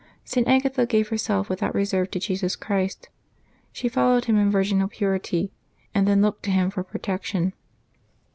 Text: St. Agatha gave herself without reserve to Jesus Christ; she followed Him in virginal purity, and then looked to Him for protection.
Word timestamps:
St. 0.25 0.47
Agatha 0.47 0.87
gave 0.87 1.09
herself 1.09 1.47
without 1.47 1.75
reserve 1.75 2.09
to 2.09 2.19
Jesus 2.19 2.55
Christ; 2.55 3.09
she 3.71 3.87
followed 3.87 4.25
Him 4.25 4.35
in 4.35 4.49
virginal 4.49 4.87
purity, 4.87 5.51
and 5.93 6.07
then 6.07 6.23
looked 6.23 6.41
to 6.45 6.49
Him 6.49 6.71
for 6.71 6.81
protection. 6.83 7.53